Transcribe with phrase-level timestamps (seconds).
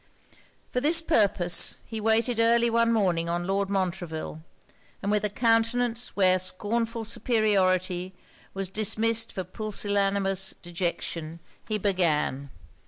[0.71, 4.41] For this purpose, he waited early one morning on Lord Montreville,
[5.03, 8.15] and with a countenance where scornful superiority
[8.55, 12.49] was dismissed for pusillanimous dejection, he began.